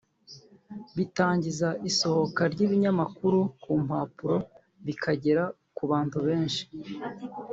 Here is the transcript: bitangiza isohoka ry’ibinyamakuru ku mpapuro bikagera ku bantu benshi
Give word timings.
bitangiza 0.97 1.67
isohoka 1.89 2.41
ry’ibinyamakuru 2.53 3.39
ku 3.61 3.71
mpapuro 3.85 4.37
bikagera 4.85 5.43
ku 5.75 5.83
bantu 5.91 6.17
benshi 6.27 6.63